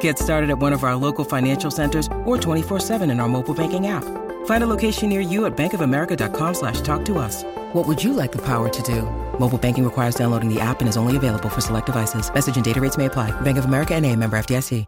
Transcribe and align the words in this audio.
Get 0.00 0.18
started 0.18 0.50
at 0.50 0.58
one 0.58 0.74
of 0.74 0.84
our 0.84 0.96
local 0.96 1.24
financial 1.24 1.70
centers 1.70 2.06
or 2.26 2.36
24-7 2.36 3.10
in 3.10 3.20
our 3.20 3.28
mobile 3.28 3.54
banking 3.54 3.86
app. 3.86 4.04
Find 4.44 4.62
a 4.62 4.66
location 4.66 5.08
near 5.08 5.22
you 5.22 5.46
at 5.46 5.56
bankofamerica.com 5.56 6.54
slash 6.54 6.82
talk 6.82 7.06
to 7.06 7.18
us. 7.18 7.44
What 7.72 7.88
would 7.88 8.04
you 8.04 8.12
like 8.12 8.32
the 8.32 8.44
power 8.44 8.68
to 8.68 8.82
do? 8.82 9.02
Mobile 9.38 9.58
banking 9.58 9.84
requires 9.84 10.14
downloading 10.14 10.52
the 10.52 10.60
app 10.60 10.80
and 10.80 10.88
is 10.88 10.98
only 10.98 11.16
available 11.16 11.48
for 11.48 11.62
select 11.62 11.86
devices. 11.86 12.32
Message 12.32 12.56
and 12.56 12.64
data 12.64 12.80
rates 12.80 12.98
may 12.98 13.06
apply. 13.06 13.30
Bank 13.40 13.56
of 13.56 13.64
America 13.64 13.94
and 13.94 14.04
a 14.04 14.14
member 14.14 14.38
FDIC. 14.38 14.84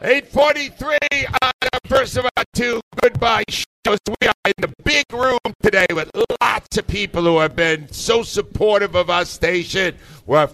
843 0.00 1.26
on 1.42 1.50
the 1.60 1.80
first 1.88 2.16
of 2.16 2.24
our 2.36 2.44
two 2.54 2.80
goodbye 3.02 3.42
shows. 3.48 3.98
We 4.20 4.28
are 4.28 4.37
in 4.58 4.62
the 4.62 4.82
big 4.82 5.04
room 5.12 5.38
today 5.62 5.86
with 5.94 6.10
lots 6.40 6.76
of 6.76 6.86
people 6.86 7.22
who 7.22 7.38
have 7.38 7.54
been 7.54 7.90
so 7.92 8.22
supportive 8.22 8.94
of 8.94 9.08
our 9.08 9.24
station. 9.24 9.96
We're 10.26 10.46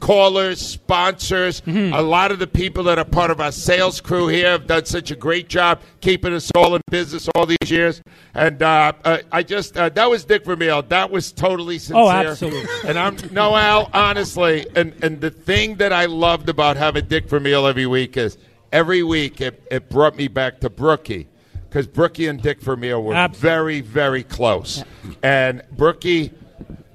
callers, 0.00 0.60
sponsors. 0.60 1.60
Mm-hmm. 1.62 1.94
A 1.94 2.02
lot 2.02 2.32
of 2.32 2.38
the 2.38 2.46
people 2.46 2.84
that 2.84 2.98
are 2.98 3.04
part 3.04 3.30
of 3.30 3.40
our 3.40 3.52
sales 3.52 4.00
crew 4.00 4.28
here 4.28 4.50
have 4.50 4.66
done 4.66 4.84
such 4.84 5.10
a 5.10 5.16
great 5.16 5.48
job 5.48 5.80
keeping 6.00 6.34
us 6.34 6.50
all 6.54 6.74
in 6.74 6.82
business 6.90 7.28
all 7.34 7.46
these 7.46 7.70
years. 7.70 8.02
And 8.34 8.62
uh, 8.62 8.92
uh, 9.04 9.18
I 9.30 9.42
just, 9.42 9.76
uh, 9.76 9.88
that 9.90 10.10
was 10.10 10.24
Dick 10.24 10.44
Vermeil. 10.44 10.82
That 10.82 11.10
was 11.10 11.32
totally 11.32 11.78
sincere. 11.78 12.02
Oh, 12.02 12.10
absolutely. 12.10 12.68
And 12.88 12.98
I'm, 12.98 13.16
no, 13.30 13.56
Al, 13.56 13.90
honestly, 13.94 14.66
and, 14.74 14.92
and 15.04 15.20
the 15.20 15.30
thing 15.30 15.76
that 15.76 15.92
I 15.92 16.06
loved 16.06 16.48
about 16.48 16.76
having 16.76 17.06
Dick 17.06 17.28
Vermeil 17.28 17.66
every 17.66 17.86
week 17.86 18.16
is 18.16 18.36
every 18.72 19.02
week 19.02 19.40
it, 19.40 19.62
it 19.70 19.88
brought 19.88 20.16
me 20.16 20.28
back 20.28 20.60
to 20.60 20.70
Brookie 20.70 21.28
because 21.72 21.86
Brookie 21.86 22.26
and 22.26 22.42
Dick 22.42 22.60
Vermeil 22.60 23.02
were 23.02 23.14
Absolutely. 23.14 23.48
very, 23.48 23.80
very 23.80 24.22
close. 24.24 24.84
And 25.22 25.62
Brookie 25.72 26.30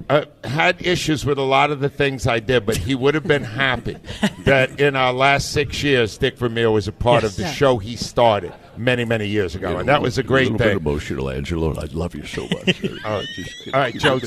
uh, 0.08 0.26
had 0.44 0.86
issues 0.86 1.26
with 1.26 1.40
a 1.40 1.44
lot 1.44 1.72
of 1.72 1.80
the 1.80 1.90
things 1.90 2.28
I 2.28 2.38
did, 2.40 2.64
but 2.68 2.78
he 2.78 2.94
would 2.94 3.16
have 3.16 3.26
been 3.26 3.44
happy 3.64 3.98
that 4.46 4.80
in 4.80 4.96
our 4.96 5.12
last 5.14 5.52
six 5.52 5.82
years, 5.82 6.16
Dick 6.20 6.38
Vermeil 6.38 6.72
was 6.74 6.88
a 6.88 6.92
part 6.92 7.24
Yes. 7.24 7.32
of 7.32 7.44
the 7.44 7.52
show 7.54 7.80
he 7.80 7.96
started 7.96 8.54
many, 8.78 9.04
many 9.04 9.26
years 9.26 9.56
ago. 9.56 9.80
And 9.80 9.90
that 9.90 10.04
was 10.04 10.20
a 10.20 10.24
great 10.24 10.44
little 10.52 10.60
thing. 10.60 10.68
bit 10.68 10.78
emotional, 10.78 11.32
Angelo. 11.32 11.72
and 11.72 11.80
I 11.80 11.86
love 11.94 12.14
you 12.14 12.24
so 12.28 12.44
much. 12.44 12.84
All 13.04 13.12
right. 13.18 13.28
Just- 13.36 13.68
All 13.74 13.80
right, 13.80 13.96
Joe. 13.96 14.20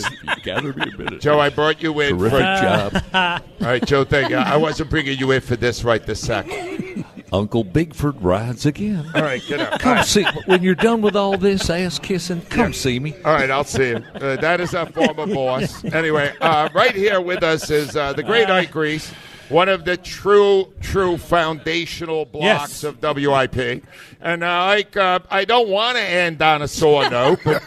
Gather 0.43 0.73
me 0.73 0.91
a 0.93 0.99
minute. 0.99 1.21
Joe, 1.21 1.39
I 1.39 1.49
brought 1.51 1.81
you 1.81 1.99
in. 2.01 2.19
Terrific 2.19 2.41
For, 2.41 2.63
job, 2.63 3.05
all 3.15 3.41
right, 3.69 3.87
Joe, 3.87 4.03
thank 4.05 4.31
you. 4.31 4.37
I 4.37 4.57
wasn't 4.57 4.91
bringing 4.91 5.17
you 5.17 5.31
in 5.31 5.41
for 5.41 5.55
this 5.55 5.85
right 5.85 6.05
this 6.05 6.21
second. 6.21 7.05
Uncle 7.33 7.65
Bigford 7.65 8.17
rides 8.21 8.67
again. 8.67 9.07
All 9.15 9.23
right, 9.23 9.43
get 9.47 9.61
up. 9.61 9.81
Come 9.81 9.97
right. 9.97 10.05
see 10.07 10.25
when 10.47 10.63
you're 10.63 10.75
done 10.75 11.01
with 11.01 11.15
all 11.17 11.39
this 11.39 11.71
ass 11.71 11.99
kissing. 11.99 12.41
Come 12.51 12.73
see 12.73 12.99
me. 12.99 13.15
All 13.25 13.33
right, 13.33 13.51
I'll 13.51 13.65
see 13.65 13.91
him. 13.91 14.05
Uh, 14.15 14.37
that 14.37 14.61
is 14.61 14.75
our 14.75 14.87
former 14.87 15.27
boss. 15.35 15.85
Anyway, 15.85 16.33
uh, 16.41 16.69
right 16.75 16.95
here 16.95 17.21
with 17.21 17.43
us 17.43 17.71
is 17.71 17.97
uh, 17.97 18.13
the 18.13 18.23
great 18.23 18.49
Ike 18.51 18.75
Reese, 18.75 19.13
one 19.51 19.69
of 19.69 19.85
the 19.85 19.97
true, 19.97 20.73
true 20.81 21.19
foundational 21.19 22.25
blocks 22.25 22.83
Yes. 22.83 22.85
of 22.85 23.03
WIP. 23.03 23.85
And 24.23 24.45
uh, 24.45 24.47
Ike, 24.49 24.97
uh, 24.97 25.19
I 25.31 25.45
don't 25.45 25.69
want 25.69 25.97
to 25.97 26.03
end 26.03 26.41
on 26.43 26.63
a 26.63 26.69
sore 26.69 27.09
note, 27.11 27.41
but 27.45 27.63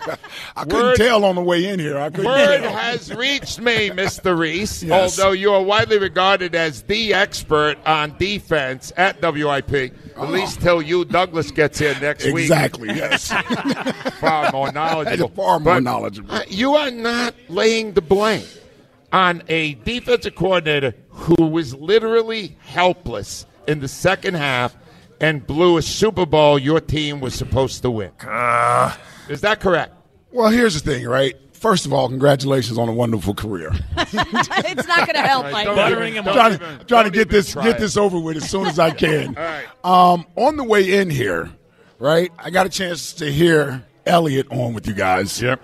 I 0.56 0.64
couldn't 0.64 0.82
Word- 0.82 0.96
tell 0.98 1.26
on 1.26 1.36
the 1.36 1.42
way 1.42 1.66
in 1.66 1.80
here. 1.80 1.98
I 2.00 2.10
couldn't 2.10 2.26
Word 2.26 2.62
tell. 2.62 2.74
has 2.76 3.14
reached 3.14 3.60
me, 3.60 3.90
Mr. 3.92 4.38
Reese, 4.38 4.84
Yes. 4.84 5.20
although 5.20 5.32
you 5.34 5.52
are 5.54 5.62
widely 5.62 5.98
regarded 6.00 6.56
as 6.56 6.84
the 6.84 7.14
expert 7.14 7.78
on 7.86 8.16
defense 8.18 8.92
at 8.98 9.22
WIP, 9.22 9.94
at 10.18 10.30
least 10.32 10.62
till 10.62 10.82
you, 10.82 11.06
Douglas, 11.06 11.52
gets 11.52 11.80
here 11.80 11.96
next 12.02 12.26
week. 12.26 12.44
Exactly. 12.44 12.88
Yes. 12.90 13.32
Far 14.20 14.52
more 14.52 14.72
knowledgeable. 14.72 15.30
Far 15.30 15.60
more 15.60 15.74
But, 15.76 15.84
knowledgeable. 15.84 16.32
uh, 16.34 16.44
you 16.48 16.76
are 16.76 16.92
not 16.92 17.34
laying 17.50 17.94
the 17.94 18.02
blame 18.02 18.46
on 19.12 19.44
a 19.48 19.74
defensive 19.76 20.36
coordinator 20.36 20.94
who 21.24 21.46
was 21.48 21.74
literally 21.76 22.58
helpless 22.66 23.46
in 23.68 23.80
the 23.80 23.88
second 23.88 24.34
half 24.36 24.76
and 25.22 25.46
blew 25.48 25.78
a 25.78 25.82
Super 25.82 26.26
Bowl 26.26 26.60
your 26.60 26.82
team 26.82 27.20
was 27.22 27.34
supposed 27.34 27.82
to 27.84 27.90
win. 27.92 28.12
Uh, 28.26 28.96
Is 29.30 29.42
that 29.42 29.60
correct? 29.60 29.94
well, 30.32 30.50
here's 30.50 30.82
the 30.82 30.92
thing, 30.94 31.06
right? 31.08 31.36
First 31.54 31.86
of 31.86 31.94
all, 31.94 32.10
congratulations 32.10 32.78
on 32.78 32.90
a 32.90 32.92
wonderful 32.94 33.34
career. 33.34 33.72
it's 33.98 34.14
not 34.88 35.08
going 35.08 35.14
to 35.16 35.22
help, 35.22 35.50
Mike. 35.52 35.66
Don't 35.66 35.76
Buttering 35.78 36.16
even- 36.16 36.18
him 36.18 36.26
don't 36.26 36.34
trying 36.36 36.54
even- 36.56 36.80
to, 36.80 36.86
trying 36.86 37.06
to 37.06 37.12
get 37.12 37.30
this 37.30 37.54
get 37.56 37.66
it. 37.68 37.78
this 37.80 37.96
over 37.96 38.20
with 38.20 38.36
as 38.38 38.50
soon 38.50 38.66
as 38.66 38.80
I 38.80 38.92
can. 39.06 39.38
All 39.38 39.44
right. 39.44 39.66
Um, 39.84 40.26
on 40.36 40.58
the 40.58 40.64
way 40.66 41.00
in 41.00 41.10
here, 41.10 41.50
right? 42.00 42.32
I 42.38 42.50
got 42.50 42.66
a 42.66 42.70
chance 42.70 43.14
to 43.14 43.32
hear 43.32 43.86
Elliot 44.06 44.48
on 44.52 44.74
with 44.74 44.88
you 44.88 44.94
guys. 44.94 45.42
Yep. 45.42 45.62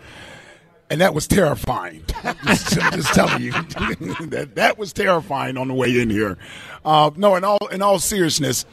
And 0.89 1.01
that 1.01 1.13
was 1.13 1.27
terrifying. 1.27 2.03
just, 2.45 2.83
I'm 2.83 2.94
just 2.94 3.13
telling 3.13 3.41
you, 3.44 3.51
that 4.27 4.51
that 4.55 4.77
was 4.77 4.94
terrifying 4.94 5.57
on 5.57 5.67
the 5.67 5.73
way 5.73 6.00
in 6.00 6.09
here. 6.09 6.38
Uh, 6.83 7.11
no, 7.16 7.35
in 7.35 7.44
all 7.44 7.67
in 7.72 7.81
all 7.81 8.00
seriousness, 8.00 8.66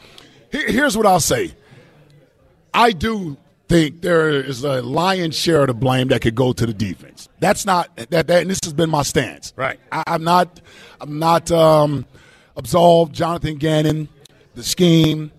here, 0.51 0.67
here's 0.67 0.97
what 0.97 1.05
I'll 1.05 1.19
say. 1.19 1.53
I 2.73 2.91
do 2.91 3.37
think 3.67 4.01
there 4.01 4.29
is 4.29 4.63
a 4.63 4.81
lion's 4.81 5.35
share 5.35 5.61
of 5.61 5.67
the 5.67 5.73
blame 5.73 6.07
that 6.09 6.21
could 6.21 6.35
go 6.35 6.53
to 6.53 6.65
the 6.65 6.73
defense. 6.73 7.27
That's 7.39 7.65
not 7.65 7.95
that, 7.95 8.27
that 8.27 8.29
and 8.29 8.49
this 8.49 8.59
has 8.63 8.73
been 8.73 8.89
my 8.89 9.03
stance. 9.03 9.53
Right. 9.55 9.79
I, 9.91 10.03
I'm 10.07 10.23
not 10.23 10.61
I'm 10.99 11.19
not 11.19 11.51
um, 11.51 12.05
absolved 12.55 13.13
Jonathan 13.13 13.57
Gannon, 13.57 14.09
the 14.55 14.63
scheme, 14.63 15.31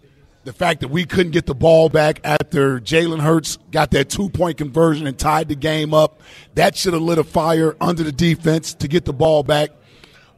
the 0.48 0.54
fact 0.54 0.80
that 0.80 0.88
we 0.88 1.04
couldn't 1.04 1.32
get 1.32 1.44
the 1.44 1.54
ball 1.54 1.90
back 1.90 2.20
after 2.24 2.80
Jalen 2.80 3.20
Hurts 3.20 3.58
got 3.70 3.90
that 3.90 4.08
two 4.08 4.30
point 4.30 4.56
conversion 4.56 5.06
and 5.06 5.18
tied 5.18 5.48
the 5.48 5.54
game 5.54 5.92
up. 5.92 6.22
That 6.54 6.74
should 6.74 6.94
have 6.94 7.02
lit 7.02 7.18
a 7.18 7.24
fire 7.24 7.76
under 7.82 8.02
the 8.02 8.12
defense 8.12 8.72
to 8.76 8.88
get 8.88 9.04
the 9.04 9.12
ball 9.12 9.42
back. 9.42 9.68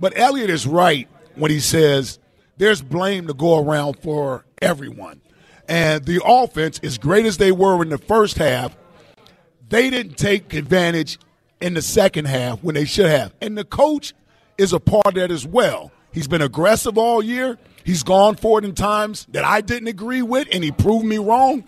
But 0.00 0.18
Elliott 0.18 0.50
is 0.50 0.66
right 0.66 1.08
when 1.36 1.52
he 1.52 1.60
says 1.60 2.18
there's 2.56 2.82
blame 2.82 3.28
to 3.28 3.34
go 3.34 3.64
around 3.64 4.00
for 4.00 4.44
everyone. 4.60 5.20
And 5.68 6.04
the 6.04 6.20
offense, 6.24 6.80
as 6.82 6.98
great 6.98 7.24
as 7.24 7.36
they 7.36 7.52
were 7.52 7.80
in 7.80 7.88
the 7.88 7.98
first 7.98 8.36
half, 8.36 8.76
they 9.68 9.90
didn't 9.90 10.16
take 10.16 10.52
advantage 10.54 11.20
in 11.60 11.74
the 11.74 11.82
second 11.82 12.24
half 12.24 12.64
when 12.64 12.74
they 12.74 12.84
should 12.84 13.06
have. 13.06 13.32
And 13.40 13.56
the 13.56 13.64
coach 13.64 14.12
is 14.58 14.72
a 14.72 14.80
part 14.80 15.06
of 15.06 15.14
that 15.14 15.30
as 15.30 15.46
well. 15.46 15.92
He's 16.12 16.26
been 16.26 16.42
aggressive 16.42 16.98
all 16.98 17.22
year. 17.22 17.58
He's 17.84 18.02
gone 18.02 18.36
for 18.36 18.58
it 18.58 18.64
in 18.64 18.74
times 18.74 19.26
that 19.30 19.44
I 19.44 19.60
didn't 19.60 19.88
agree 19.88 20.22
with, 20.22 20.48
and 20.52 20.62
he 20.62 20.70
proved 20.70 21.04
me 21.04 21.18
wrong. 21.18 21.64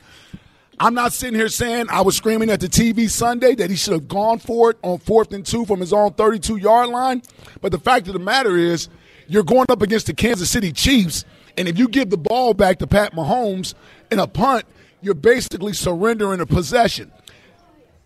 I'm 0.78 0.94
not 0.94 1.12
sitting 1.12 1.38
here 1.38 1.48
saying 1.48 1.86
I 1.90 2.00
was 2.00 2.16
screaming 2.16 2.50
at 2.50 2.60
the 2.60 2.66
TV 2.66 3.08
Sunday 3.08 3.54
that 3.54 3.70
he 3.70 3.76
should 3.76 3.92
have 3.92 4.08
gone 4.08 4.38
for 4.38 4.70
it 4.70 4.78
on 4.82 4.98
fourth 4.98 5.32
and 5.32 5.46
two 5.46 5.64
from 5.64 5.80
his 5.80 5.92
own 5.92 6.12
32 6.14 6.56
yard 6.56 6.88
line. 6.88 7.22
But 7.60 7.72
the 7.72 7.78
fact 7.78 8.08
of 8.08 8.14
the 8.14 8.18
matter 8.18 8.56
is, 8.56 8.88
you're 9.28 9.44
going 9.44 9.66
up 9.68 9.80
against 9.80 10.06
the 10.06 10.14
Kansas 10.14 10.50
City 10.50 10.72
Chiefs, 10.72 11.24
and 11.56 11.68
if 11.68 11.78
you 11.78 11.88
give 11.88 12.10
the 12.10 12.16
ball 12.18 12.54
back 12.54 12.78
to 12.80 12.86
Pat 12.86 13.14
Mahomes 13.14 13.74
in 14.10 14.18
a 14.18 14.26
punt, 14.26 14.64
you're 15.00 15.14
basically 15.14 15.72
surrendering 15.72 16.40
a 16.40 16.46
possession. 16.46 17.12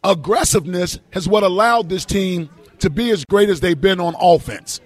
Aggressiveness 0.04 1.00
has 1.10 1.28
what 1.28 1.42
allowed 1.42 1.88
this 1.88 2.04
team 2.04 2.48
to 2.80 2.90
be 2.90 3.10
as 3.10 3.24
great 3.24 3.48
as 3.48 3.60
they've 3.60 3.80
been 3.80 4.00
on 4.00 4.14
offense. 4.20 4.80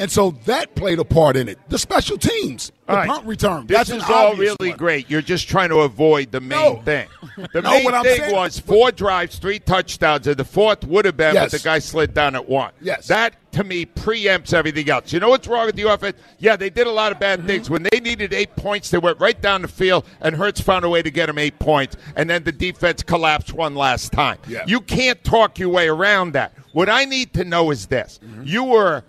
And 0.00 0.10
so 0.10 0.30
that 0.44 0.74
played 0.76 1.00
a 1.00 1.04
part 1.04 1.36
in 1.36 1.48
it. 1.48 1.58
The 1.68 1.78
special 1.78 2.16
teams, 2.18 2.70
the 2.86 2.94
right. 2.94 3.08
punt 3.08 3.26
return. 3.26 3.66
This 3.66 3.88
that's 3.88 3.90
is 3.90 4.08
all 4.08 4.36
really 4.36 4.68
one. 4.70 4.76
great. 4.76 5.10
You're 5.10 5.22
just 5.22 5.48
trying 5.48 5.70
to 5.70 5.80
avoid 5.80 6.30
the 6.30 6.40
main 6.40 6.50
No. 6.76 6.82
thing. 6.84 7.08
The 7.52 7.62
No, 7.62 7.70
main 7.70 7.84
what 7.84 7.94
I'm 7.94 8.04
thing 8.04 8.18
saying- 8.20 8.34
was 8.34 8.58
four 8.60 8.90
drives, 8.92 9.38
three 9.38 9.58
touchdowns, 9.58 10.26
and 10.26 10.36
the 10.36 10.44
fourth 10.44 10.84
would 10.84 11.04
have 11.04 11.16
been, 11.16 11.34
Yes. 11.34 11.50
but 11.52 11.60
the 11.60 11.64
guy 11.64 11.78
slid 11.80 12.14
down 12.14 12.34
at 12.36 12.48
one. 12.48 12.72
Yes. 12.80 13.06
That, 13.08 13.34
to 13.52 13.62
me, 13.64 13.86
preempts 13.86 14.52
everything 14.52 14.88
else. 14.90 15.12
You 15.12 15.20
know 15.20 15.28
what's 15.30 15.46
wrong 15.48 15.66
with 15.66 15.76
the 15.76 15.82
offense? 15.92 16.16
Yeah, 16.38 16.56
they 16.56 16.70
did 16.70 16.86
a 16.86 16.90
lot 16.92 17.10
of 17.12 17.18
Mm-hmm. 17.18 17.42
bad 17.42 17.46
things. 17.46 17.68
When 17.70 17.82
they 17.84 18.00
needed 18.00 18.32
eight 18.32 18.54
points, 18.56 18.90
they 18.90 18.98
went 18.98 19.18
right 19.20 19.40
down 19.40 19.62
the 19.62 19.68
field, 19.68 20.04
and 20.20 20.36
Hurts 20.36 20.60
found 20.60 20.84
a 20.84 20.88
way 20.88 21.02
to 21.02 21.10
get 21.10 21.26
them 21.26 21.38
eight 21.38 21.58
points, 21.58 21.96
and 22.16 22.28
then 22.30 22.44
the 22.44 22.52
defense 22.52 23.02
collapsed 23.02 23.52
one 23.52 23.74
last 23.74 24.12
time. 24.12 24.38
Yeah. 24.48 24.64
You 24.66 24.80
can't 24.80 25.22
talk 25.24 25.58
your 25.58 25.68
way 25.70 25.88
around 25.88 26.32
that. 26.34 26.52
What 26.72 26.88
I 26.88 27.04
need 27.04 27.32
to 27.34 27.44
know 27.44 27.70
is 27.72 27.86
this. 27.86 28.20
Mm-hmm. 28.24 28.42
You 28.44 28.64
were 28.64 29.02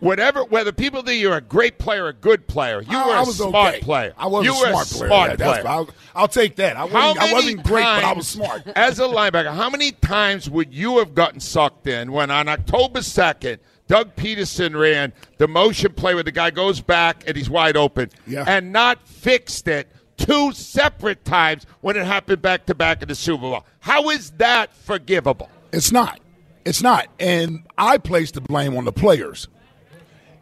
whatever, 0.00 0.44
whether 0.44 0.72
people 0.72 1.02
think 1.02 1.20
you're 1.20 1.36
a 1.36 1.40
great 1.40 1.78
player, 1.78 2.04
or 2.04 2.08
a 2.08 2.12
good 2.12 2.46
player, 2.46 2.82
you 2.82 2.96
I, 2.96 3.06
were 3.06 3.12
a 3.12 3.16
I 3.16 3.20
was 3.20 3.36
smart 3.36 3.74
okay. 3.74 3.82
player. 3.82 4.14
I 4.16 4.26
was 4.26 4.44
you 4.44 4.52
a 4.52 4.56
smart 4.56 4.86
player. 4.88 5.08
smart 5.08 5.30
Yeah, 5.30 5.36
that's- 5.36 5.60
player. 5.62 5.68
I'll, 5.72 5.90
I'll 6.14 6.28
take 6.28 6.56
that. 6.56 6.76
I 6.76 6.86
How 6.86 7.08
wasn't, 7.14 7.18
I 7.18 7.32
wasn't 7.32 7.62
great, 7.64 7.82
but 7.84 8.04
I 8.04 8.12
was 8.12 8.28
smart. 8.28 8.62
As 8.76 8.98
a 8.98 9.04
linebacker, 9.04 9.54
how 9.54 9.70
many 9.70 9.92
times 9.92 10.48
would 10.50 10.72
you 10.74 10.98
have 10.98 11.14
gotten 11.14 11.40
sucked 11.40 11.86
in 11.86 12.12
when 12.12 12.30
on 12.30 12.48
October 12.48 13.00
2nd, 13.00 13.58
Doug 13.88 14.14
Pederson 14.16 14.78
ran 14.78 15.12
the 15.38 15.48
motion 15.48 15.92
play 15.94 16.14
where 16.14 16.22
the 16.22 16.30
guy 16.32 16.50
goes 16.50 16.80
back 16.80 17.24
and 17.26 17.36
he's 17.36 17.50
wide 17.50 17.76
open 17.76 18.10
Yeah. 18.26 18.44
and 18.46 18.72
not 18.72 19.06
fixed 19.08 19.66
it 19.66 19.88
two 20.16 20.52
separate 20.52 21.24
times 21.24 21.64
when 21.80 21.96
it 21.96 22.04
happened 22.06 22.40
back 22.42 22.66
to 22.66 22.74
back 22.74 23.02
in 23.02 23.08
the 23.08 23.14
Super 23.14 23.40
Bowl? 23.42 23.66
How 23.80 24.10
is 24.10 24.30
that 24.32 24.72
forgivable? 24.74 25.48
It's 25.72 25.90
not. 25.90 26.20
It's 26.64 26.82
not. 26.82 27.08
And 27.18 27.66
I 27.78 27.98
place 27.98 28.30
the 28.30 28.40
blame 28.42 28.76
on 28.76 28.84
the 28.84 28.92
players. 28.92 29.48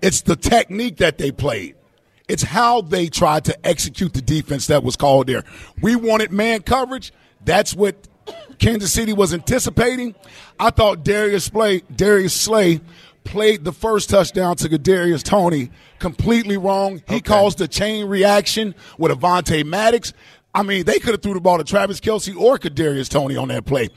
It's 0.00 0.22
the 0.22 0.36
technique 0.36 0.98
that 0.98 1.18
they 1.18 1.30
played. 1.32 1.74
It's 2.28 2.42
how 2.42 2.82
they 2.82 3.08
tried 3.08 3.46
to 3.46 3.66
execute 3.66 4.12
the 4.12 4.20
defense 4.22 4.66
that 4.66 4.84
was 4.84 4.96
called 4.96 5.26
there. 5.26 5.44
We 5.80 5.96
wanted 5.96 6.30
man 6.30 6.62
coverage. 6.62 7.12
That's 7.44 7.74
what 7.74 8.06
Kansas 8.58 8.92
City 8.92 9.12
was 9.12 9.32
anticipating. 9.32 10.14
I 10.60 10.70
thought 10.70 11.04
Darius 11.04 11.44
Slay, 11.44 11.82
Darius 11.94 12.34
Slay 12.34 12.80
played 13.24 13.64
the 13.64 13.72
first 13.72 14.10
touchdown 14.10 14.56
to 14.56 14.68
Kadarius 14.68 15.22
Toney 15.22 15.70
completely 15.98 16.56
wrong. 16.56 17.02
He 17.08 17.20
caused 17.20 17.60
a 17.60 17.68
chain 17.68 18.06
reaction 18.06 18.74
with 18.98 19.12
Avonte 19.12 19.64
Maddox. 19.64 20.12
I 20.54 20.62
mean, 20.62 20.84
they 20.84 20.98
could 20.98 21.10
have 21.10 21.22
threw 21.22 21.34
the 21.34 21.40
ball 21.40 21.58
to 21.58 21.64
Travis 21.64 22.00
Kelce 22.00 22.34
or 22.34 22.58
Kadarius 22.58 23.08
Toney 23.08 23.36
on 23.36 23.48
that 23.48 23.66
play. 23.66 23.88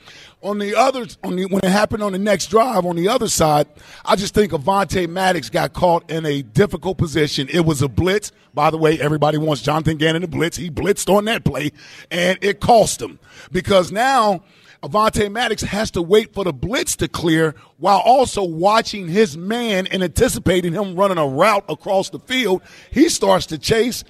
On 0.42 0.58
the 0.58 0.76
other, 0.76 1.06
on 1.24 1.36
the, 1.36 1.46
when 1.46 1.60
it 1.64 1.70
happened 1.70 2.02
on 2.02 2.12
the 2.12 2.18
next 2.18 2.48
drive, 2.48 2.84
on 2.84 2.96
the 2.96 3.08
other 3.08 3.28
side, 3.28 3.66
I 4.04 4.16
just 4.16 4.34
think 4.34 4.52
Avonte 4.52 5.08
Maddox 5.08 5.48
got 5.50 5.72
caught 5.72 6.10
in 6.10 6.26
a 6.26 6.42
difficult 6.42 6.98
position. 6.98 7.48
It 7.48 7.64
was 7.64 7.80
a 7.80 7.88
blitz. 7.88 8.32
By 8.52 8.70
the 8.70 8.76
way, 8.76 9.00
everybody 9.00 9.38
wants 9.38 9.62
Jonathan 9.62 9.96
Gannon 9.96 10.22
to 10.22 10.28
blitz. 10.28 10.56
He 10.56 10.70
blitzed 10.70 11.12
on 11.12 11.24
that 11.24 11.44
play, 11.44 11.72
and 12.10 12.38
it 12.42 12.60
cost 12.60 13.00
him 13.00 13.18
because 13.50 13.90
now 13.90 14.42
Avonte 14.82 15.30
Maddox 15.30 15.62
has 15.62 15.92
to 15.92 16.02
wait 16.02 16.34
for 16.34 16.42
the 16.44 16.52
blitz 16.52 16.96
to 16.96 17.08
clear 17.08 17.54
while 17.78 18.00
also 18.00 18.42
watching 18.42 19.06
his 19.06 19.36
man 19.36 19.86
and 19.86 20.02
anticipating 20.02 20.72
him 20.72 20.96
running 20.96 21.18
a 21.18 21.26
route 21.26 21.64
across 21.68 22.10
the 22.10 22.18
field. 22.18 22.62
He 22.90 23.08
starts 23.08 23.46
to 23.46 23.58
chase. 23.58 24.02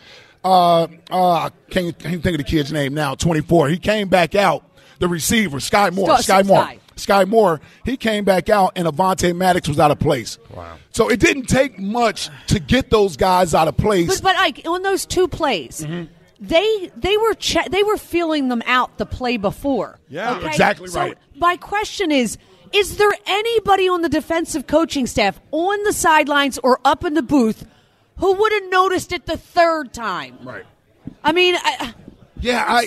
Uh, 0.45 0.83
uh, 1.11 1.33
I 1.35 1.51
can't, 1.71 1.97
can't 1.99 2.23
think 2.23 2.35
of 2.35 2.39
the 2.39 2.45
kid's 2.51 2.73
name 2.73 2.95
now. 2.95 3.15
Twenty 3.15 3.41
four. 3.43 3.69
He 3.69 3.79
came 3.79 4.09
back 4.09 4.35
out. 4.35 4.65
The 4.99 5.09
receiver, 5.09 5.59
Skyy 5.59 5.93
Moore. 5.93 6.17
Sky- 6.19 6.43
Skyy 6.43 6.47
Moore. 6.47 6.65
Sky. 6.65 6.79
Skyy 7.25 7.29
Moore. 7.29 7.61
He 7.85 7.97
came 7.97 8.25
back 8.25 8.49
out, 8.49 8.73
and 8.77 8.87
Avonte 8.87 9.35
Maddox 9.35 9.67
was 9.69 9.81
out 9.81 9.91
of 9.91 9.99
place. 9.99 10.39
Wow. 10.55 10.77
So 10.91 11.09
it 11.09 11.19
didn't 11.19 11.47
take 11.47 11.79
much 11.79 12.29
to 12.49 12.61
get 12.61 12.91
those 12.91 13.17
guys 13.17 13.53
out 13.55 13.67
of 13.67 13.77
place. 13.77 14.21
But, 14.21 14.23
but 14.23 14.37
Ike, 14.37 14.63
on 14.67 14.83
those 14.83 15.05
two 15.07 15.27
plays, 15.27 15.81
Mm-hmm. 15.81 16.13
they 16.41 16.91
they 16.97 17.17
were 17.17 17.35
che- 17.35 17.67
they 17.71 17.83
were 17.83 17.97
feeling 17.97 18.49
them 18.49 18.63
out 18.67 18.99
the 18.99 19.07
play 19.07 19.37
before. 19.39 19.99
Yeah, 20.09 20.39
exactly 20.47 20.89
So 20.89 21.01
right. 21.01 21.19
My 21.37 21.57
question 21.57 22.11
is. 22.13 22.37
Is 22.75 22.97
there 22.97 23.13
anybody 23.27 23.87
on 23.87 24.01
the 24.01 24.09
defensive 24.09 24.67
coaching 24.67 25.07
staff 25.07 25.39
on 25.51 25.83
the 25.85 25.93
sidelines 25.93 26.57
or 26.63 26.81
up 26.87 27.05
in 27.05 27.13
the 27.13 27.21
booth 27.23 27.67
who 28.23 28.35
would 28.35 28.53
have 28.53 28.71
noticed 28.71 29.11
it 29.11 29.27
the 29.27 29.37
third 29.37 29.93
time? 29.93 30.39
right. 30.45 30.65
I 31.25 31.33
mean, 31.33 31.57
I, 31.59 31.93
Yeah, 32.41 32.65
I. 32.67 32.87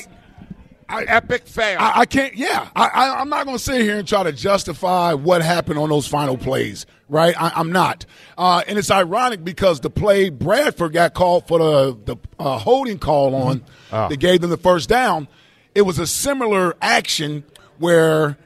Epic 0.87 1.45
fail. 1.47 1.77
I, 1.79 2.01
I 2.01 2.05
can't. 2.05 2.35
Yeah, 2.35 2.69
I, 2.73 2.85
I, 2.87 3.19
I'm 3.19 3.27
not 3.27 3.45
going 3.45 3.57
to 3.57 3.63
sit 3.63 3.81
here 3.81 3.97
and 3.97 4.07
try 4.07 4.23
to 4.23 4.31
justify 4.31 5.13
what 5.13 5.41
happened 5.41 5.77
on 5.79 5.89
those 5.89 6.07
final 6.07 6.37
plays. 6.37 6.85
Right, 7.09 7.35
I, 7.37 7.51
I'm 7.55 7.71
not. 7.71 8.05
Uh, 8.37 8.61
and 8.67 8.77
it's 8.79 8.89
ironic 8.89 9.43
because 9.43 9.81
the 9.81 9.89
play 9.89 10.29
Bradberry 10.29 10.93
got 10.93 11.13
called 11.15 11.47
for 11.47 11.59
the 11.59 11.97
the 12.05 12.17
uh, 12.39 12.57
holding 12.57 12.99
call 12.99 13.35
on 13.35 13.65
that 13.91 14.17
gave 14.19 14.39
them 14.41 14.51
the 14.51 14.57
first 14.57 14.87
down. 14.87 15.27
It 15.73 15.81
was 15.81 15.99
a 15.99 16.07
similar 16.07 16.77
action 16.81 17.43
where. 17.77 18.37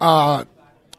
Uh, 0.00 0.44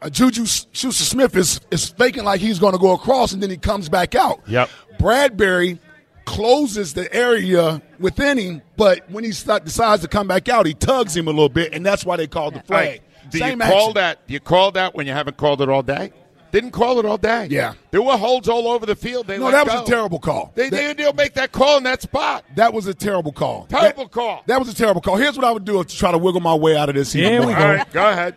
uh, 0.02 0.08
Juju 0.08 0.46
Schuster 0.46 1.04
Smith 1.04 1.36
is, 1.36 1.60
is 1.70 1.90
faking 1.90 2.24
like 2.24 2.40
he's 2.40 2.58
going 2.58 2.72
to 2.72 2.78
go 2.78 2.92
across, 2.92 3.32
and 3.32 3.42
then 3.42 3.50
he 3.50 3.58
comes 3.58 3.90
back 3.90 4.14
out. 4.14 4.40
Yep. 4.46 4.70
Bradberry 5.00 5.78
closes 6.26 6.94
the 6.94 7.12
area 7.14 7.82
within 7.98 8.38
him, 8.38 8.62
but 8.76 9.08
when 9.10 9.24
he 9.24 9.32
st- 9.32 9.64
decides 9.64 10.02
to 10.02 10.08
come 10.08 10.28
back 10.28 10.48
out, 10.48 10.66
he 10.66 10.74
tugs 10.74 11.16
him 11.16 11.26
a 11.26 11.30
little 11.30 11.48
bit, 11.48 11.72
and 11.72 11.84
that's 11.84 12.04
why 12.04 12.16
they 12.16 12.26
called 12.26 12.54
the 12.54 12.60
flag. 12.60 12.88
Hey, 12.88 13.00
do 13.30 13.38
Same 13.38 13.60
you 13.60 13.66
call 13.66 13.78
action. 13.80 13.94
that? 13.94 14.26
Do 14.26 14.34
you 14.34 14.40
call 14.40 14.72
that 14.72 14.94
when 14.94 15.06
you 15.06 15.12
haven't 15.12 15.36
called 15.36 15.60
it 15.62 15.68
all 15.68 15.82
day? 15.82 16.12
Didn't 16.52 16.72
call 16.72 16.98
it 16.98 17.04
all 17.06 17.16
day. 17.16 17.46
Yeah. 17.48 17.74
there 17.92 18.02
were 18.02 18.16
holds 18.16 18.48
all 18.48 18.66
over 18.68 18.84
the 18.84 18.96
field. 18.96 19.28
They 19.28 19.38
No, 19.38 19.52
that 19.52 19.64
was 19.66 19.74
go. 19.74 19.82
a 19.82 19.86
terrible 19.86 20.18
call. 20.18 20.50
They, 20.56 20.68
That- 20.68 20.96
they, 20.96 21.04
will 21.04 21.12
make 21.14 21.34
that 21.34 21.52
call 21.52 21.76
in 21.78 21.84
that 21.84 22.02
spot. 22.02 22.44
That 22.56 22.72
was 22.74 22.86
a 22.88 22.94
terrible 22.94 23.30
call. 23.32 23.66
Terrible 23.70 24.04
That- 24.04 24.10
call. 24.12 24.42
That 24.46 24.58
was 24.58 24.68
a 24.68 24.74
terrible 24.74 25.00
call. 25.00 25.16
Here's 25.16 25.36
what 25.36 25.44
I 25.46 25.52
would 25.52 25.64
do 25.64 25.82
to 25.82 25.96
try 25.96 26.10
to 26.10 26.18
wiggle 26.18 26.40
my 26.40 26.54
way 26.54 26.76
out 26.76 26.88
of 26.88 26.96
this. 26.96 27.12
Here 27.12 27.40
we 27.40 27.54
go. 27.54 27.60
All 27.60 27.68
right, 27.74 27.92
go 27.92 28.08
ahead. 28.10 28.34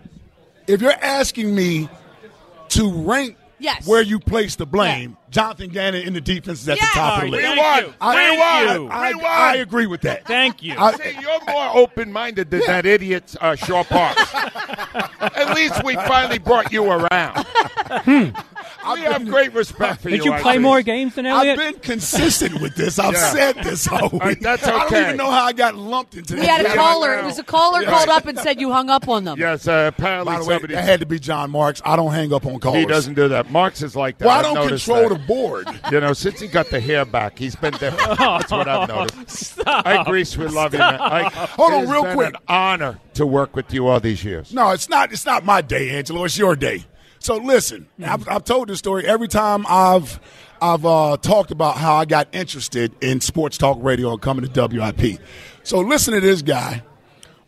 If 0.67 0.81
you're 0.81 0.91
asking 0.93 1.53
me 1.55 1.89
to 2.69 2.89
rank 2.91 3.35
Yes. 3.63 3.87
where 3.87 4.01
you 4.01 4.19
place 4.19 4.55
the 4.57 4.65
blame, 4.65 5.15
Jonathan 5.29 5.69
Gannon 5.69 6.03
in 6.05 6.13
the 6.13 6.19
defense 6.21 6.61
is 6.63 6.69
at 6.69 6.75
Yes. 6.77 6.93
the 6.93 6.99
top 6.99 7.23
of 7.23 7.31
the 7.31 7.37
list. 7.37 7.47
right, 7.47 7.81
Rewind. 7.81 7.95
I, 8.01 8.13
Thank 8.13 8.41
I- 9.23 9.27
I, 9.27 9.51
I 9.51 9.55
agree 9.55 9.87
with 9.87 10.01
that. 10.01 10.27
Thank 10.27 10.61
you. 10.61 10.75
I- 10.77 10.93
See, 10.97 11.17
you're 11.21 11.39
more 11.47 11.71
open-minded 11.77 12.51
than 12.51 12.61
that 12.67 12.85
idiot 12.85 13.35
uh, 13.39 13.55
Shorr-Parks. 13.55 14.33
At 15.21 15.55
least 15.55 15.81
we 15.83 15.95
finally 15.95 16.39
brought 16.39 16.71
you 16.73 16.83
around. 16.91 17.45
We 18.93 19.01
have 19.01 19.25
great 19.25 19.53
respect 19.53 20.01
for 20.01 20.09
you. 20.09 20.17
Did 20.17 20.25
you. 20.25 20.33
you 20.35 20.39
play 20.41 20.57
more 20.57 20.81
games 20.81 21.15
than 21.15 21.25
Elliot? 21.25 21.59
I've 21.59 21.73
been 21.73 21.81
consistent 21.81 22.61
with 22.61 22.75
this. 22.75 22.99
I've 22.99 23.13
Yeah. 23.13 23.31
said 23.33 23.55
this 23.63 23.87
all 23.87 24.09
week. 24.09 24.23
right, 24.23 24.41
that's 24.41 24.65
I 24.67 24.71
don't 24.89 24.93
even 25.03 25.17
know 25.17 25.31
how 25.31 25.45
I 25.45 25.53
got 25.53 25.75
lumped 25.75 26.15
into 26.15 26.33
this. 26.33 26.41
we 26.41 26.47
that. 26.47 26.57
had 26.61 26.65
a 26.67 26.75
caller. 26.75 27.15
I 27.15 27.19
It 27.19 27.25
was 27.25 27.39
a 27.39 27.43
caller 27.43 27.81
Yeah. 27.83 27.89
called 27.89 28.09
up 28.09 28.25
and 28.25 28.37
said 28.39 28.59
you 28.59 28.71
hung 28.71 28.89
up 28.89 29.07
on 29.07 29.23
them. 29.23 29.39
Yes, 29.39 29.67
uh, 29.67 29.91
apparently 29.95 30.33
By 30.33 30.39
the 30.39 30.45
way, 30.45 30.55
somebody. 30.55 30.73
that 30.75 30.83
had 30.85 30.99
to 30.99 31.05
be 31.05 31.19
Jon 31.19 31.51
Marks. 31.51 31.81
I 31.85 31.95
don't 31.95 32.11
hang 32.13 32.33
up 32.33 32.45
on 32.45 32.59
callers. 32.59 32.79
he 32.79 32.85
doesn't 32.85 33.13
do 33.13 33.27
that. 33.29 33.49
Marks 33.51 33.81
is 33.81 33.95
like 33.95 34.17
that. 34.19 34.25
Well, 34.25 34.35
I 34.35 34.39
I've 34.39 34.43
don't 34.43 34.55
noticed 34.55 34.85
control 34.85 35.09
that. 35.09 35.15
the 35.19 35.25
board. 35.25 35.67
You 35.91 35.99
know, 35.99 36.13
since 36.13 36.39
he 36.39 36.47
got 36.47 36.69
the 36.69 36.79
hair 36.79 37.05
back, 37.05 37.37
he's 37.37 37.55
been 37.55 37.73
different. 37.73 38.17
That's 38.17 38.51
what 38.51 38.67
I've 38.67 38.87
noticed. 38.89 39.59
Ike 39.67 40.07
Reese, 40.07 40.35
we 40.37 40.47
love 40.47 40.73
you, 40.73 40.79
man. 40.79 40.99
I, 40.99 41.23
Hold 41.29 41.73
on, 41.73 41.83
it's 41.83 41.91
real 41.91 42.03
been 42.03 42.15
quick. 42.15 42.29
An 42.29 42.35
honor 42.47 42.99
to 43.15 43.25
work 43.27 43.55
with 43.55 43.71
you 43.73 43.87
all 43.87 43.99
these 43.99 44.23
years. 44.23 44.53
No, 44.53 44.71
it's 44.71 44.89
not. 44.89 45.11
It's 45.11 45.25
not 45.25 45.45
my 45.45 45.61
day, 45.61 45.91
Angelo. 45.91 46.23
It's 46.23 46.37
your 46.37 46.55
day. 46.55 46.85
So 47.23 47.37
listen, 47.37 47.87
I've, 48.05 48.27
I've 48.27 48.43
told 48.43 48.67
this 48.67 48.79
story 48.79 49.05
every 49.05 49.29
time 49.29 49.65
I've 49.67 50.19
I've 50.61 50.85
uh, 50.85 51.15
talked 51.21 51.51
about 51.51 51.77
how 51.77 51.95
I 51.95 52.03
got 52.03 52.27
interested 52.33 52.93
in 53.01 53.21
sports 53.21 53.57
talk 53.57 53.77
radio 53.81 54.11
and 54.11 54.21
coming 54.21 54.45
to 54.45 54.67
WIP. 54.67 55.19
So 55.63 55.79
listen 55.79 56.13
to 56.15 56.19
this 56.19 56.41
guy 56.41 56.83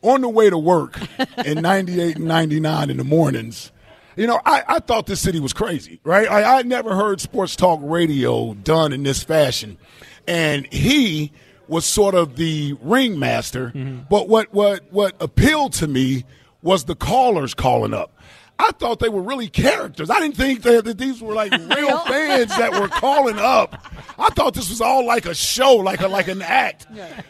on 0.01 0.21
the 0.21 0.29
way 0.29 0.49
to 0.49 0.57
work 0.57 0.97
in 1.45 1.61
'98 1.61 2.15
and 2.15 2.25
'99 2.25 2.89
in 2.89 2.95
the 2.95 3.03
mornings. 3.03 3.73
You 4.15 4.27
know, 4.27 4.39
I, 4.45 4.63
I 4.65 4.79
thought 4.79 5.07
this 5.07 5.19
city 5.19 5.41
was 5.41 5.51
crazy, 5.51 5.99
right? 6.05 6.31
I, 6.31 6.59
I 6.59 6.61
never 6.61 6.95
heard 6.95 7.19
sports 7.19 7.57
talk 7.57 7.81
radio 7.83 8.53
done 8.53 8.93
in 8.93 9.03
this 9.03 9.23
fashion, 9.23 9.77
and 10.25 10.71
he 10.71 11.33
was 11.67 11.85
sort 11.85 12.15
of 12.15 12.37
the 12.37 12.77
ringmaster. 12.81 13.73
But 14.09 14.29
what 14.29 14.53
what 14.53 14.85
what 14.93 15.15
appealed 15.19 15.73
to 15.73 15.87
me 15.87 16.23
was 16.61 16.85
the 16.85 16.95
callers 16.95 17.53
calling 17.53 17.93
up. 17.93 18.13
I 18.57 18.71
thought 18.71 18.99
they 18.99 19.09
were 19.09 19.21
really 19.21 19.49
characters. 19.49 20.09
I 20.09 20.19
didn't 20.21 20.37
think 20.37 20.61
that, 20.61 20.85
that 20.85 20.97
these 20.97 21.21
were 21.21 21.33
like 21.33 21.51
real 21.75 21.99
fans 21.99 22.55
that 22.57 22.71
were 22.79 22.87
calling 22.87 23.37
up. 23.37 23.85
I 24.17 24.29
thought 24.29 24.53
this 24.53 24.69
was 24.69 24.79
all 24.79 25.05
like 25.05 25.25
a 25.25 25.35
show, 25.35 25.75
like 25.75 25.99
a 26.01 26.07
like 26.07 26.27
an 26.29 26.41
act. 26.41 26.87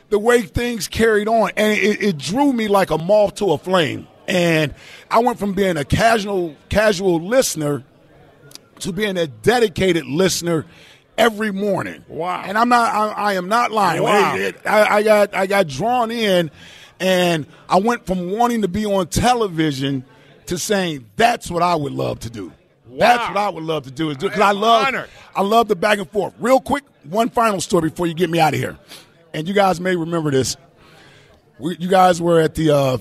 The 0.10 0.20
way 0.20 0.44
things 0.44 0.88
carried 0.88 1.28
on, 1.28 1.52
and 1.58 1.74
it, 1.78 2.02
it 2.04 2.18
drew 2.18 2.54
me 2.54 2.68
like 2.68 2.92
a 2.92 2.98
moth 3.00 3.36
to 3.36 3.52
a 3.54 3.58
flame. 3.58 4.08
And 4.28 4.74
I 5.10 5.20
went 5.20 5.40
from 5.40 5.54
being 5.54 5.78
a 5.78 5.86
casual 5.86 6.56
casual 6.70 7.20
listener 7.20 7.84
to 8.80 8.92
being 8.94 9.18
a 9.18 9.26
dedicated 9.28 10.06
listener 10.06 10.66
every 11.18 11.52
morning. 11.52 12.04
Wow. 12.08 12.44
And 12.46 12.58
I'm 12.58 12.70
not 12.70 12.94
I, 12.94 13.08
I 13.10 13.34
am 13.34 13.48
not 13.50 13.72
lying. 13.72 14.04
Wow. 14.04 14.36
It- 14.36 14.42
it- 14.58 14.68
I, 14.68 14.98
I 14.98 15.04
got 15.04 15.34
I 15.34 15.48
got 15.48 15.68
drawn 15.68 16.12
in 16.12 16.52
and 17.00 17.46
I 17.70 17.80
went 17.80 18.06
from 18.06 18.32
wanting 18.32 18.62
to 18.62 18.68
be 18.68 18.86
on 18.86 19.08
television 19.08 20.06
to 20.48 20.58
saying 20.58 21.06
that's 21.16 21.50
what 21.50 21.64
I 21.64 21.76
would 21.76 21.94
love 21.94 22.20
to 22.22 22.30
do. 22.30 22.52
That's 22.88 23.28
what 23.28 23.38
I 23.38 23.50
would 23.50 23.64
love 23.64 23.84
to 23.86 23.92
do 23.92 24.10
is 24.12 24.18
do 24.18 24.28
because 24.28 24.42
I 24.42 24.50
I 24.50 24.52
love 24.52 24.86
honored. 24.88 25.10
I 25.36 25.42
love 25.42 25.68
the 25.68 25.76
back 25.76 25.98
and 25.98 26.10
forth. 26.10 26.34
Real 26.40 26.60
quick, 26.62 26.84
one 27.04 27.30
final 27.30 27.60
story 27.60 27.90
before 27.90 28.08
you 28.08 28.14
get 28.14 28.30
me 28.30 28.40
out 28.40 28.54
of 28.54 28.60
here. 28.60 28.78
And 29.34 29.48
you 29.48 29.54
guys 29.54 29.82
may 29.82 29.96
remember 29.96 30.32
this. 30.32 30.56
We, 31.60 31.76
you 31.78 31.90
guys 31.90 32.22
were 32.22 32.40
at 32.40 32.56
the 32.56 32.70
uh, 32.72 32.98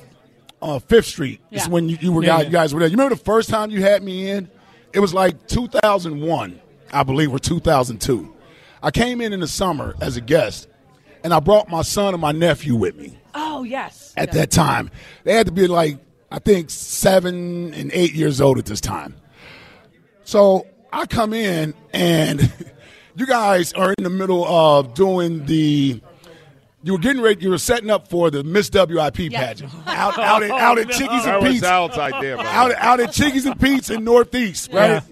uh, 0.62 0.78
Fifth 0.80 1.06
Street. 1.06 1.40
This 1.50 1.62
is 1.62 1.68
Yeah. 1.68 1.72
when 1.72 1.88
you, 1.88 1.98
you 2.00 2.12
were 2.12 2.22
Yeah, 2.22 2.28
guys, 2.28 2.40
yeah. 2.40 2.46
you 2.46 2.52
guys 2.52 2.74
were 2.74 2.80
there. 2.80 2.88
You 2.88 2.96
remember 2.96 3.14
the 3.14 3.22
first 3.24 3.50
time 3.50 3.70
you 3.70 3.82
had 3.82 4.02
me 4.02 4.30
in? 4.30 4.50
It 4.92 5.00
was 5.00 5.12
like 5.14 5.46
2001, 5.48 6.60
I 6.92 7.02
believe, 7.02 7.32
or 7.32 7.38
2002. 7.38 8.34
I 8.82 8.90
came 8.90 9.20
in 9.20 9.32
in 9.32 9.40
the 9.40 9.48
summer 9.48 9.94
as 10.00 10.16
a 10.16 10.20
guest, 10.20 10.66
and 11.22 11.32
I 11.32 11.40
brought 11.40 11.68
my 11.68 11.82
son 11.82 12.14
and 12.14 12.20
my 12.20 12.32
nephew 12.32 12.74
with 12.74 12.96
me 12.96 13.18
Oh 13.34 13.64
yes. 13.64 14.12
at 14.16 14.32
that 14.32 14.50
time. 14.50 14.90
They 15.24 15.34
had 15.34 15.46
to 15.46 15.52
be 15.52 15.66
like, 15.66 15.98
I 16.34 16.40
think, 16.40 16.68
seven 16.68 17.72
and 17.74 17.90
eight 17.92 18.12
years 18.12 18.40
old 18.40 18.58
at 18.58 18.64
this 18.66 18.80
time. 18.80 19.14
So 20.24 20.66
I 20.92 21.06
come 21.06 21.32
in 21.32 21.74
and 21.92 22.52
you 23.16 23.24
guys 23.26 23.72
are 23.74 23.94
in 23.96 24.02
the 24.02 24.10
middle 24.10 24.44
of 24.44 24.94
doing 24.94 25.46
the. 25.46 26.00
You 26.82 26.92
were 26.92 26.98
getting 26.98 27.22
ready. 27.22 27.40
You 27.42 27.50
were 27.50 27.58
setting 27.58 27.88
up 27.88 28.08
for 28.08 28.30
the 28.30 28.42
Miss 28.42 28.68
WIP 28.70 28.88
Yeah. 29.30 29.46
pageant 29.46 29.72
out, 29.86 30.18
out 30.18 30.42
at, 30.42 30.50
out 30.50 30.78
at 30.78 30.88
Chickies 30.90 31.24
That 31.24 31.34
and 31.36 31.42
was 31.44 31.52
Pete's. 31.54 31.64
Al's 31.64 31.96
idea. 31.96 32.36
out, 32.36 32.68
way. 32.70 32.74
out 32.76 33.00
at 33.00 33.12
Chickies 33.12 33.46
and 33.46 33.58
Pete's 33.60 33.88
in 33.88 34.02
Northeast, 34.04 34.70
right? 34.72 35.02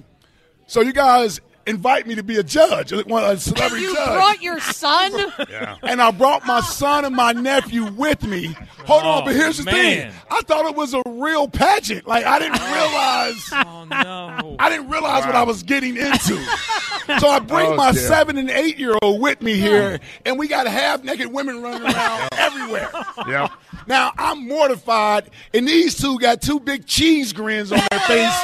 So 0.67 0.81
you 0.83 0.93
guys 0.93 1.41
invite 1.67 2.07
me 2.07 2.15
to 2.17 2.23
be 2.23 2.37
a 2.39 2.43
judge, 2.43 2.93
one 3.07 3.25
a 3.25 3.37
celebrity 3.39 3.85
You 3.85 3.95
judge. 3.95 4.09
You 4.09 4.15
brought 4.15 4.43
your 4.43 4.61
son. 4.61 5.13
Yeah. 5.53 5.77
And 5.83 6.01
I 6.01 6.11
brought 6.13 6.47
my 6.47 6.61
son 6.61 7.05
and 7.05 7.15
my 7.15 7.33
nephew 7.33 7.85
with 7.93 8.23
me. 8.25 8.57
Hold 8.87 9.03
on, 9.03 9.23
oh, 9.23 9.25
but 9.27 9.35
here's 9.35 9.59
the 9.59 9.65
thing. 9.65 10.11
I 10.31 10.41
thought 10.43 10.65
it 10.67 10.75
was 10.75 10.95
a 10.95 11.03
real 11.07 11.47
pageant. 11.49 12.07
Like 12.07 12.25
I 12.25 12.39
didn't 12.39 12.61
realize 12.73 13.49
Oh 13.53 13.85
no. 13.85 14.57
I 14.59 14.69
didn't 14.71 14.89
realize 14.89 15.27
what 15.27 15.35
I 15.35 15.43
was 15.43 15.63
getting 15.63 15.97
into. 15.97 16.43
so 17.19 17.29
I 17.29 17.39
bring 17.41 17.73
Oh, 17.73 17.77
my 17.77 17.93
dear. 17.93 18.01
seven 18.01 18.39
and 18.39 18.49
eight 18.51 18.79
year 18.79 18.95
old 19.03 19.21
with 19.21 19.43
me 19.43 19.55
here, 19.59 20.01
and 20.25 20.39
we 20.39 20.49
got 20.49 20.67
half 20.67 21.05
naked 21.05 21.33
women 21.33 21.63
running 21.63 21.83
around 21.83 22.29
everywhere. 22.33 22.91
Yep. 23.29 23.51
Now 23.87 24.13
I'm 24.17 24.47
mortified, 24.49 25.31
and 25.53 25.67
these 25.69 25.97
two 26.01 26.19
got 26.19 26.41
two 26.41 26.61
big 26.61 26.87
cheese 26.87 27.33
grins 27.33 27.73
on 27.73 27.81
their 27.91 28.01
face. 28.01 28.41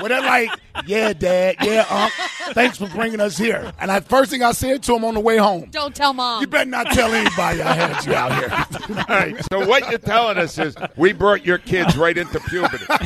Where 0.00 0.08
they're 0.08 0.20
like, 0.20 0.50
yeah, 0.86 1.12
Dad, 1.12 1.56
yeah, 1.62 1.84
Unc, 1.90 2.12
thanks 2.54 2.78
for 2.78 2.88
bringing 2.88 3.20
us 3.20 3.36
here. 3.36 3.72
And 3.78 3.90
I, 3.90 4.00
first 4.00 4.30
thing 4.30 4.42
I 4.42 4.52
said 4.52 4.82
to 4.84 4.94
him 4.96 5.04
on 5.04 5.14
the 5.14 5.20
way 5.20 5.36
home, 5.36 5.68
Don't 5.70 5.94
tell 5.94 6.12
mom. 6.14 6.40
you 6.40 6.46
better 6.46 6.68
not 6.70 6.86
tell 6.92 7.12
anybody 7.12 7.62
I 7.62 7.72
had 7.74 8.04
you 8.06 8.14
out 8.14 8.32
here. 8.34 8.96
All 8.98 9.04
right, 9.16 9.36
so 9.52 9.66
what 9.68 9.88
you're 9.90 9.98
telling 9.98 10.38
us 10.38 10.58
is 10.58 10.74
we 10.96 11.12
brought 11.12 11.44
your 11.44 11.58
kids 11.58 11.96
right 11.96 12.16
into 12.16 12.40
puberty. 12.40 12.84
All 12.90 12.96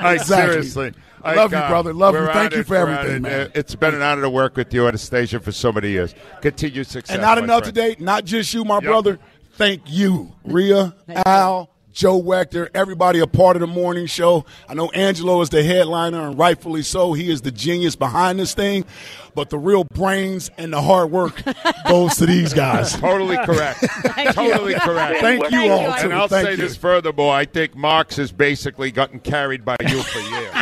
right, 0.00 0.14
Exactly. 0.20 0.52
seriously. 0.52 0.92
All 1.22 1.36
Love 1.36 1.52
you, 1.52 1.58
uh, 1.58 1.68
brother. 1.68 1.92
Love 1.92 2.14
you. 2.14 2.26
Thank 2.28 2.54
you 2.54 2.64
for 2.64 2.76
everything, 2.76 3.22
man. 3.22 3.50
It's 3.54 3.74
been 3.74 3.94
an 3.94 4.00
honor 4.00 4.22
to 4.22 4.30
work 4.30 4.56
with 4.56 4.72
you 4.72 4.86
at 4.88 4.94
a 4.94 4.98
station 4.98 5.40
for 5.40 5.52
so 5.52 5.70
many 5.70 5.90
years. 5.90 6.14
Continued 6.40 6.86
success. 6.86 7.12
and 7.14 7.20
not 7.22 7.36
enough 7.36 7.64
friend. 7.64 7.74
today, 7.74 7.96
not 7.98 8.24
just 8.24 8.54
you, 8.54 8.64
my 8.64 8.80
brother. 8.80 9.18
Thank 9.56 9.82
you, 9.86 10.32
Rhea, 10.44 10.94
Al, 11.26 11.68
Joe 12.00 12.18
Wechter, 12.18 12.70
everybody 12.72 13.18
a 13.18 13.26
part 13.26 13.56
of 13.56 13.60
the 13.60 13.66
morning 13.66 14.06
show. 14.06 14.46
I 14.66 14.72
know 14.72 14.88
Angelo 14.92 15.42
is 15.42 15.50
the 15.50 15.62
headliner, 15.62 16.28
and 16.28 16.38
rightfully 16.38 16.80
so. 16.80 17.12
He 17.12 17.30
is 17.30 17.42
the 17.42 17.50
genius 17.50 17.94
behind 17.94 18.40
this 18.40 18.54
thing. 18.54 18.86
But 19.34 19.50
the 19.50 19.58
real 19.58 19.84
brains 19.84 20.50
and 20.56 20.72
the 20.72 20.80
hard 20.80 21.10
work 21.10 21.42
goes 21.86 22.16
to 22.16 22.24
these 22.24 22.54
guys. 22.54 22.96
Totally 22.96 23.36
correct. 23.44 23.84
totally 24.32 24.76
correct. 24.76 25.20
Thank 25.20 25.50
you 25.50 25.70
all, 25.70 25.82
you. 25.82 25.94
And 26.04 26.14
I'll 26.14 26.26
Thank 26.26 26.46
say 26.46 26.50
you. 26.52 26.56
this 26.56 26.74
furthermore. 26.74 27.34
I 27.34 27.44
think 27.44 27.76
Marks 27.76 28.16
has 28.16 28.32
basically 28.32 28.90
gotten 28.90 29.20
carried 29.20 29.62
by 29.62 29.76
you 29.86 30.02
for 30.02 30.20
years. 30.20 30.54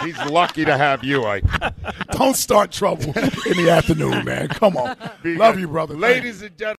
He's 0.04 0.30
lucky 0.30 0.64
to 0.64 0.78
have 0.78 1.02
you. 1.02 1.24
I 1.24 1.40
Don't 2.12 2.36
start 2.36 2.70
trouble 2.70 3.06
in 3.06 3.56
the 3.56 3.68
afternoon, 3.68 4.24
man. 4.24 4.46
Come 4.46 4.76
on. 4.76 4.96
Love 5.24 5.58
you, 5.58 5.66
brother. 5.66 5.94
Thank 5.94 6.02
you. 6.06 6.20
Ladies 6.22 6.42
and 6.42 6.56
gentlemen. 6.56 6.76